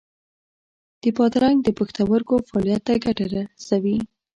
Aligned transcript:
د 1.01 1.03
بادرنګ 1.17 1.57
د 1.63 1.69
پښتورګو 1.77 2.35
فعالیت 2.47 2.81
ته 2.87 2.93
ګټه 3.05 3.25
رسوي. 3.33 3.97